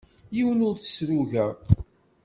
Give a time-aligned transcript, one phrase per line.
[0.35, 1.49] Yiwen ur t-ssruyeɣ.